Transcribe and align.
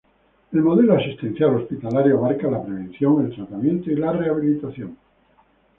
El 0.51 0.63
modelo 0.63 0.97
asistencial 0.97 1.57
hospitalario 1.57 2.17
abarca 2.17 2.49
la 2.49 2.63
prevención, 2.63 3.31
tratamiento 3.35 3.91
y 3.91 3.93
rehabilitación. 3.93 4.97